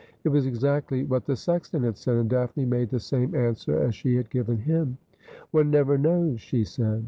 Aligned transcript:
It 0.23 0.29
was 0.29 0.47
exactly 0.47 1.03
what 1.03 1.25
the 1.25 1.35
sexton 1.35 1.83
had 1.83 1.95
said, 1.95 2.17
and 2.17 2.27
Daphne 2.27 2.65
made 2.65 2.89
the 2.89 2.99
same 2.99 3.35
answer 3.35 3.77
as 3.77 3.93
she 3.93 4.15
had 4.15 4.31
given 4.31 4.57
him.' 4.57 4.97
One 5.51 5.69
never 5.69 5.95
knows,' 5.95 6.41
she 6.41 6.63
said. 6.63 6.99